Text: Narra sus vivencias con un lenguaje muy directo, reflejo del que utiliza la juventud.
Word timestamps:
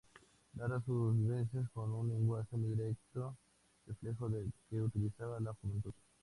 Narra 0.55 0.81
sus 0.81 1.15
vivencias 1.15 1.69
con 1.75 1.91
un 1.93 2.09
lenguaje 2.09 2.57
muy 2.57 2.71
directo, 2.71 3.37
reflejo 3.85 4.29
del 4.29 4.51
que 4.67 4.81
utiliza 4.81 5.27
la 5.39 5.53
juventud. 5.61 5.93